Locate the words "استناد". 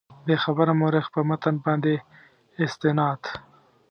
2.63-3.21